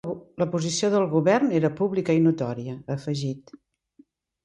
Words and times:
La 0.43 0.45
posició 0.55 0.89
del 0.93 1.05
govern 1.11 1.53
era 1.61 1.71
pública 1.83 2.17
i 2.21 2.25
notòria, 2.27 2.77
ha 2.89 3.01
afegit. 3.01 3.59